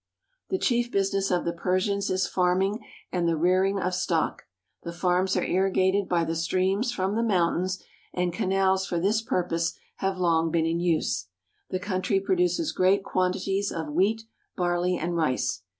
The 0.49 0.57
chief 0.57 0.91
business 0.91 1.29
of 1.29 1.45
the 1.45 1.53
Persians 1.53 2.09
is 2.09 2.25
farming 2.25 2.79
and 3.11 3.27
the 3.27 3.37
rearing 3.37 3.77
of 3.79 3.93
stock. 3.93 4.41
The 4.81 4.91
farms 4.91 5.37
are 5.37 5.45
irrigated 5.45 6.09
by 6.09 6.23
the 6.23 6.33
streams 6.35 6.91
from 6.91 7.13
the 7.15 7.21
mountains, 7.21 7.83
and 8.11 8.33
canals 8.33 8.87
for 8.87 8.99
this 8.99 9.21
purpose 9.21 9.77
have 9.97 10.17
long 10.17 10.49
been 10.49 10.65
in 10.65 10.79
use. 10.79 11.27
The 11.69 11.77
country 11.79 12.19
produces 12.19 12.71
great 12.71 13.03
quantities 13.03 13.71
of 13.71 13.89
wheat, 13.91 14.23
barley, 14.57 14.97
and 14.97 15.15
rice. 15.15 15.61